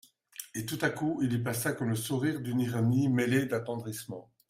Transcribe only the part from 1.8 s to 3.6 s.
le sourire d'une ironie mêlée